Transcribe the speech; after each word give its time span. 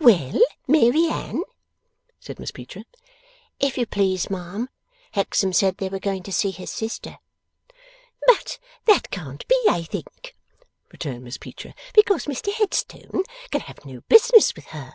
'Well, 0.00 0.38
Mary 0.66 1.10
Anne?' 1.10 1.42
said 2.18 2.38
Miss 2.40 2.50
Peecher. 2.50 2.84
'If 3.60 3.76
you 3.76 3.84
please, 3.84 4.30
ma'am, 4.30 4.70
Hexam 5.12 5.52
said 5.52 5.76
they 5.76 5.90
were 5.90 5.98
going 5.98 6.22
to 6.22 6.32
see 6.32 6.50
his 6.50 6.70
sister.' 6.70 7.18
'But 8.26 8.58
that 8.86 9.10
can't 9.10 9.46
be, 9.48 9.62
I 9.68 9.82
think,' 9.82 10.34
returned 10.90 11.24
Miss 11.24 11.36
Peecher: 11.36 11.74
'because 11.92 12.24
Mr 12.24 12.54
Headstone 12.54 13.24
can 13.50 13.60
have 13.60 13.84
no 13.84 14.00
business 14.08 14.54
with 14.56 14.64
HER. 14.68 14.94